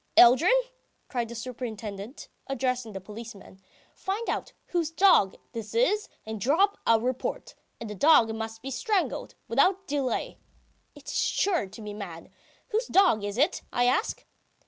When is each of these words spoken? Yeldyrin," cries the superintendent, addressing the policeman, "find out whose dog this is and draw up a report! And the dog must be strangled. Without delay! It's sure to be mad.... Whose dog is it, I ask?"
Yeldyrin," 0.17 0.59
cries 1.09 1.27
the 1.29 1.35
superintendent, 1.35 2.27
addressing 2.47 2.91
the 2.93 2.99
policeman, 2.99 3.61
"find 3.93 4.27
out 4.31 4.51
whose 4.69 4.89
dog 4.89 5.35
this 5.51 5.75
is 5.75 6.09
and 6.25 6.41
draw 6.41 6.63
up 6.63 6.79
a 6.87 6.99
report! 6.99 7.53
And 7.79 7.87
the 7.87 7.93
dog 7.93 8.33
must 8.33 8.63
be 8.63 8.71
strangled. 8.71 9.35
Without 9.47 9.85
delay! 9.85 10.39
It's 10.95 11.13
sure 11.19 11.67
to 11.67 11.81
be 11.83 11.93
mad.... 11.93 12.31
Whose 12.69 12.87
dog 12.87 13.23
is 13.23 13.37
it, 13.37 13.61
I 13.71 13.85
ask?" 13.85 14.25